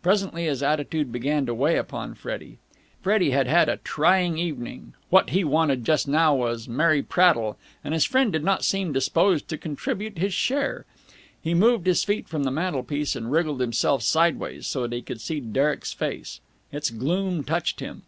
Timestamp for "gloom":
16.88-17.44